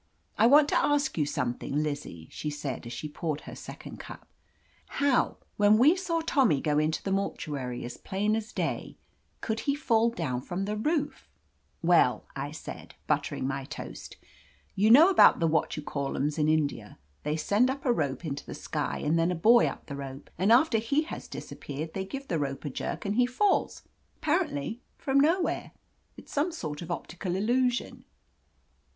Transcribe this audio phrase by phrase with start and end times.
[0.35, 4.27] "I want to ask you something, Lizzie," she said as she poured her second cup.
[4.87, 8.97] "How, when we saw Tommy go into the mortuary, as plain as day,
[9.41, 11.27] could he fall down from the roofr
[11.83, 14.17] "Well, I said, buttering my toast,
[14.73, 18.25] "you know about the what you call 'ems in India, They send up a rope
[18.25, 21.93] into the sky and then a boy up the rope, and after he has disappeared
[21.93, 23.83] they give the rope a jerk and he falls,
[24.19, 25.73] appar ently from nowhere.
[26.17, 28.05] It's some sort of optical illusion."